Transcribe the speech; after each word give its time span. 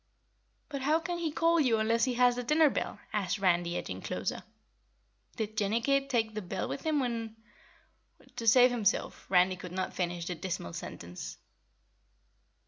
"But 0.69 0.81
how 0.81 0.99
can 0.99 1.19
he 1.19 1.31
call 1.31 1.59
you 1.59 1.77
unless 1.77 2.05
he 2.05 2.15
has 2.15 2.35
the 2.35 2.41
dinner 2.41 2.71
bell?" 2.71 2.97
asked 3.13 3.37
Randy, 3.37 3.77
edging 3.77 4.01
closer. 4.01 4.41
"Did 5.35 5.55
Jinnicky 5.55 6.09
take 6.09 6.33
the 6.33 6.41
bell 6.41 6.67
with 6.67 6.81
him 6.83 6.99
when 6.99 7.35
when" 8.17 8.29
To 8.37 8.47
save 8.47 8.71
himself, 8.71 9.27
Randy 9.29 9.55
could 9.57 9.71
not 9.73 9.93
finish 9.93 10.25
the 10.25 10.33
dismal 10.33 10.73
sentence. 10.73 11.37